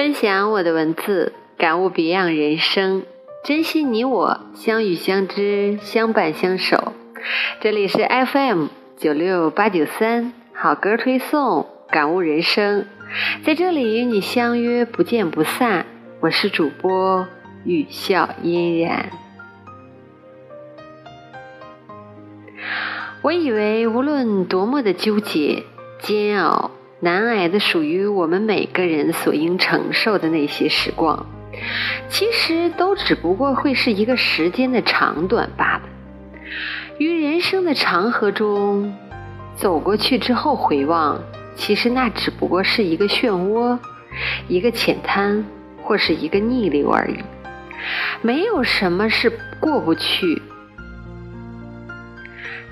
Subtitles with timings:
[0.00, 3.02] 分享我的文字，感悟别样人生，
[3.44, 6.94] 珍惜你我相遇相知相伴相守。
[7.60, 12.86] 这里是 FM 九六八九三好歌推送，感悟人生，
[13.44, 15.84] 在这里与你相约不见不散。
[16.20, 17.26] 我是主播
[17.66, 19.10] 雨笑嫣然。
[23.20, 25.64] 我以为无论多么的纠结、
[25.98, 26.70] 煎熬。
[27.02, 31.26] 难挨的属于我们每个人所应承受的那些时光，
[32.10, 35.82] 其实都只不过会是一个时间的长短罢了。
[36.98, 38.94] 于人生的长河中
[39.56, 41.18] 走过去之后回望，
[41.56, 43.78] 其实那只不过是一个漩涡、
[44.46, 45.46] 一个浅滩
[45.82, 47.16] 或是一个逆流而已，
[48.20, 50.42] 没有什么是过不去。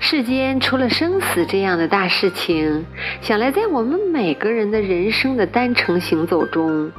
[0.01, 2.85] 世间除了生死这样的大事情，
[3.21, 6.89] 想来在我们每个人的人生的单程行走中，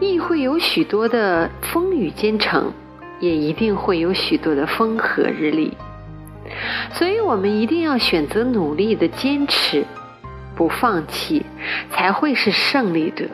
[0.00, 2.72] 亦会有许多的风雨兼程，
[3.20, 5.76] 也一定会有许多的风和日丽。
[6.92, 9.84] 所以，我们一定要选择努力的坚持，
[10.56, 11.44] 不放弃，
[11.90, 13.26] 才会是胜利者。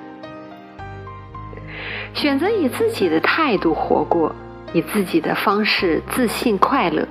[2.15, 4.35] 选择以自己的态度活过，
[4.73, 7.07] 以自己的方式自信快乐。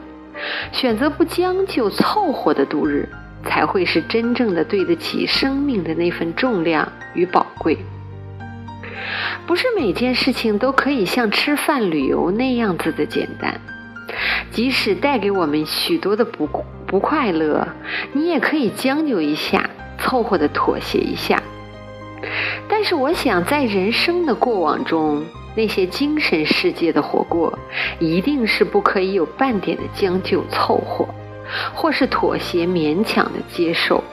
[0.72, 3.08] 选择不将就、凑合的度日，
[3.45, 7.78] 才会是真正的对得起生命的那份重量与宝贵。
[9.47, 13.59] 不是每件事情都可以像吃饭、旅游那样子的简单，
[14.52, 16.47] 即使带给我们许多的不
[16.86, 17.67] 不快乐，
[18.14, 19.69] 你也可以将就一下，
[20.00, 21.42] 凑合的妥协一下。
[22.69, 25.23] 但是，我想在人生的过往中。
[25.55, 27.57] 那些精神世界的活过，
[27.99, 31.05] 一定是不可以有半点的将就凑合，
[31.73, 34.03] 或是妥协勉强的接受。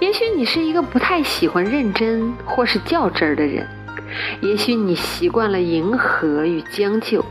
[0.00, 3.68] 也许你是一个不太喜欢认真或是较真儿的人，
[4.40, 7.22] 也许你习惯了迎合与将就。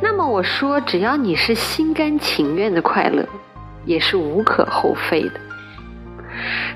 [0.00, 3.26] 那么我说，只要你是心甘情愿的快乐，
[3.84, 5.32] 也是无可厚非的。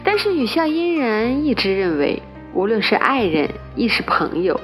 [0.02, 2.20] 但是雨下嫣然一直认为。
[2.54, 4.60] 无论是爱人亦是朋友，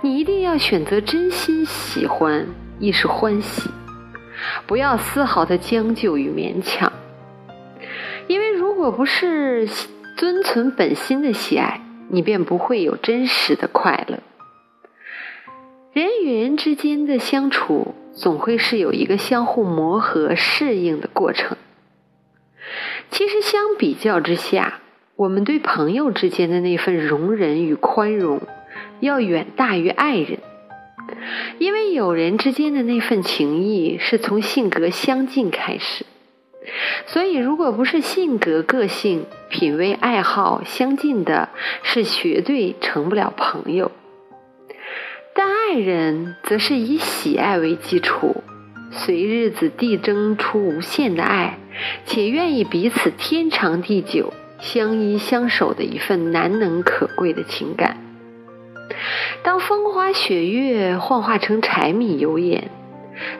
[0.00, 2.46] 你一定要选择真心喜欢
[2.78, 3.70] 亦是欢喜，
[4.66, 6.90] 不要丝毫的将就与勉强。
[8.28, 9.68] 因为如果不是
[10.16, 14.20] 遵存本心的喜爱，你便不会有真实的快乐。
[15.92, 21.58] 人与人之间的相处，总会是有一个相互磨合、适应的过程。
[23.10, 24.80] 其实相比较之下，
[25.14, 28.40] 我们对朋友之间的那份容忍与宽容，
[29.00, 30.38] 要远大于爱人，
[31.58, 36.06] 因为友人之间的那份情谊是从性格相近开始，
[37.06, 41.50] 所以如果不是性格、个性、品味、爱好相近的，
[41.82, 43.92] 是绝对成不了朋友。
[45.34, 48.42] 但爱人则是以喜爱为基础，
[48.90, 51.58] 随日子递增出无限的爱，
[52.06, 54.32] 且愿意彼此天长地久。
[54.62, 57.96] 相依相守的一份难能可贵的情感。
[59.42, 62.70] 当风花雪月幻化成柴米油盐，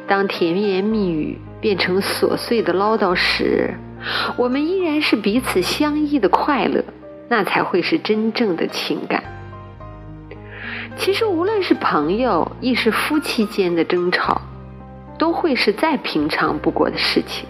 [0.08, 3.74] 当甜言蜜语变成琐碎的唠叨时，
[4.36, 6.82] 我们依然是彼此相依的快乐，
[7.28, 9.22] 那才会是真正的情感。
[10.96, 14.42] 其实，无论是朋友亦是夫妻间的争吵，
[15.18, 17.46] 都会是再平常不过的事情。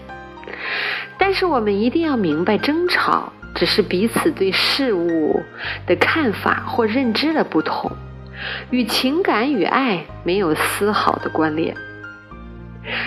[1.17, 3.33] 但是，我们一定要明白，争吵。
[3.55, 5.41] 只是彼此对事物
[5.85, 7.91] 的看法或认知的不同，
[8.71, 11.75] 与情感与爱没有丝毫的关联。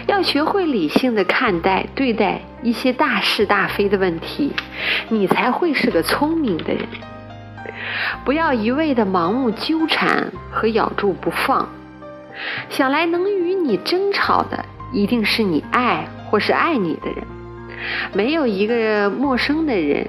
[0.06, 4.52] 要学会理性的看待、对待一些大是大非的问题，
[5.10, 6.86] 你才会是个聪明的人。
[8.24, 11.68] 不要一味的盲目纠缠和咬住不放。
[12.70, 17.24] 想来能与你争吵的，一定是你爱或是爱你的人，
[18.14, 20.06] 没有一个陌生的人。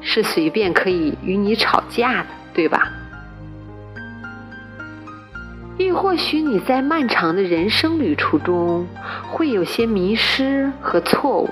[0.00, 2.88] 是随便可以与你吵架的，对吧？
[5.78, 8.86] 亦或许你在漫长的人生旅途中
[9.30, 11.48] 会有些迷失和错误，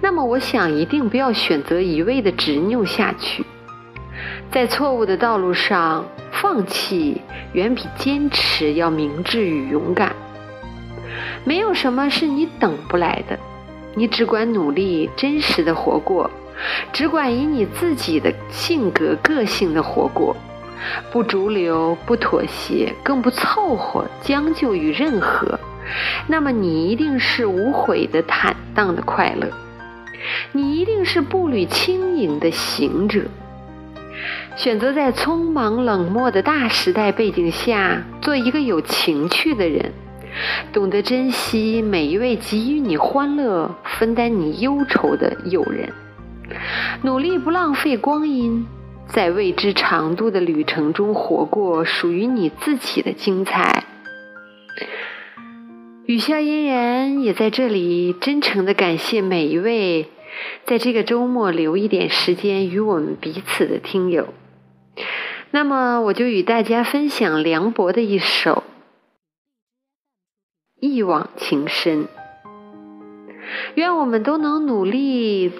[0.00, 3.44] 那么我想一定不要选择一味的执拗下去，
[4.50, 7.20] 在错误的道路上放弃，
[7.52, 10.12] 远比坚持要明智与勇敢。
[11.44, 13.38] 没有什么是你等不来的，
[13.94, 16.28] 你只管努力，真实的活过。
[16.92, 20.36] 只管以你自己的性格、个性的活过，
[21.10, 25.58] 不逐流，不妥协，更不凑合、将就于任何，
[26.26, 29.48] 那么你一定是无悔的、坦荡的快乐，
[30.52, 33.22] 你一定是步履轻盈的行者。
[34.56, 39.92] 选择在匆忙冷漠的大时代背景下，做一个有情趣的人，
[40.72, 45.90] 懂得珍惜每一位给予你欢乐、分担你忧愁的友人，
[47.02, 48.66] 努力不浪费光阴，
[49.06, 53.84] 在未知长度的旅程中活过属于你自己的精彩。
[56.06, 60.08] 雨下嫣然也在这里真诚的感谢每一位
[60.64, 64.34] 在这个周末留一点时间与我们彼此的听友。
[65.52, 68.64] 那么，我就与大家分享梁博的一首
[70.80, 72.04] 《一往情深》。
[73.74, 75.52] 愿我们都能努力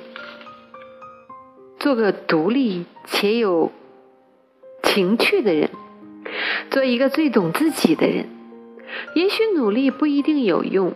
[1.80, 3.72] 做个独立且有
[4.82, 5.70] 情趣的人，
[6.70, 8.26] 做一个最懂自己的人。
[9.14, 10.92] 也许努力不一定有用，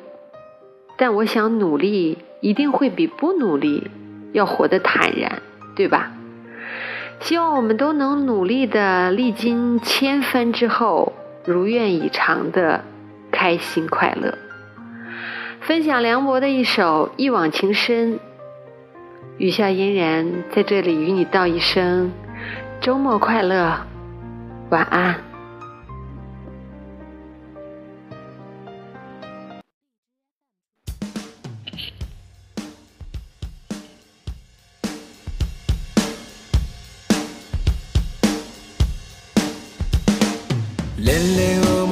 [0.99, 3.91] 但我想努力一定会比不努力
[4.33, 5.41] 要活得坦然，
[5.75, 6.13] 对吧？
[7.21, 11.15] 希望我们都能努力的历经千帆之后，
[11.47, 12.85] 如愿以偿的
[13.31, 14.37] 开心快乐。
[15.63, 18.17] 分享梁博的一首《一往情深》，
[19.37, 22.13] 雨下嫣然在这里与你道一声
[22.81, 23.77] 周末快乐，
[24.71, 25.17] 晚安。
[40.97, 41.84] 连连噩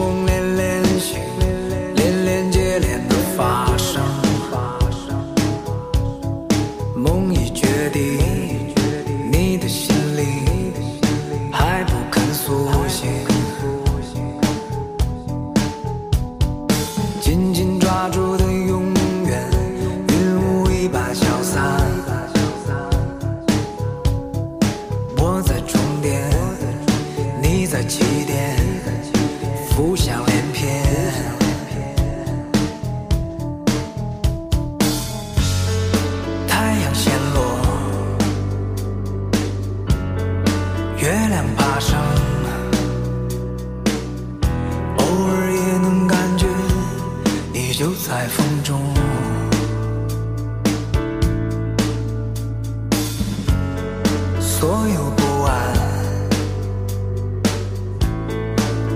[54.62, 55.74] 所有不安。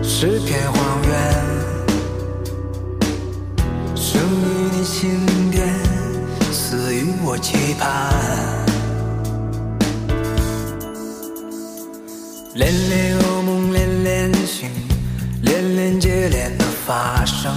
[0.00, 1.12] 是片荒原，
[3.96, 5.18] 生于你心
[5.50, 5.66] 田，
[6.52, 8.14] 死于我期盼。
[12.54, 14.70] 连连噩梦，连连醒，
[15.42, 17.52] 连连接连的发生。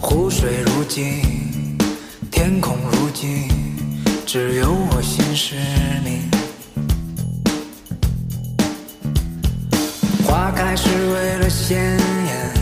[0.00, 1.76] 湖水如镜，
[2.30, 3.46] 天空如镜，
[4.32, 5.56] 只有我心是
[6.04, 6.30] 你。
[10.24, 12.54] 花开是为了鲜艳，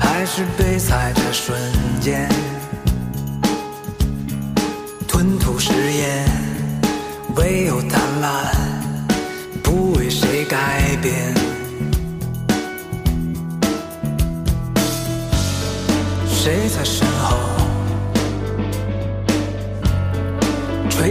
[0.00, 1.56] 还是被踩的瞬
[2.00, 2.28] 间？
[5.06, 6.28] 吞吐誓言，
[7.36, 8.52] 唯有贪婪，
[9.62, 11.32] 不为谁改变。
[16.26, 17.36] 谁在身后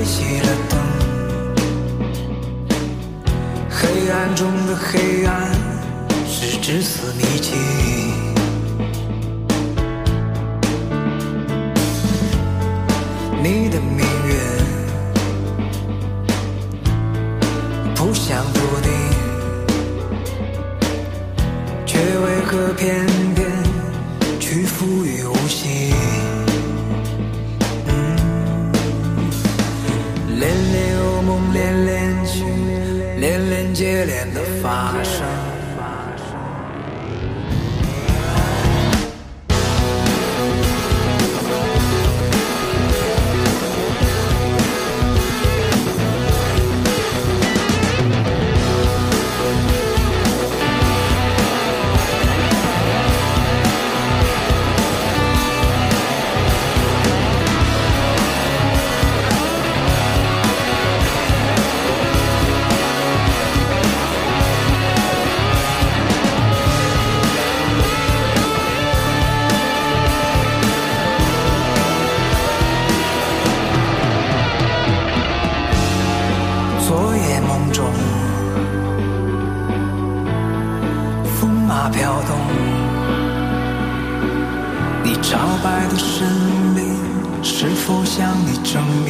[0.04, 0.80] 熄了灯？
[3.70, 5.72] 黑暗中的黑暗。
[6.34, 7.56] 是至死迷情，
[13.44, 14.34] 你的命运
[17.94, 18.92] 不想注定，
[21.86, 23.06] 却为何偏
[33.82, 35.31] 接连的发生。
[87.94, 89.10] 我向你证明，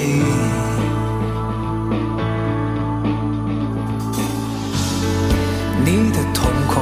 [5.86, 6.74] 你的瞳孔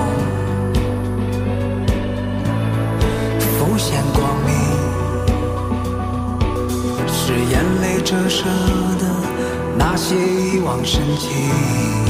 [3.58, 4.50] 浮现光明，
[7.08, 8.46] 是眼泪折射
[8.98, 9.03] 的
[9.77, 12.08] 那些遗忘神情。